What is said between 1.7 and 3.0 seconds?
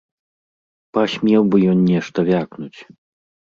ён нешта вякнуць!